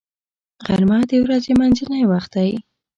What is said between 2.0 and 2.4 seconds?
وخت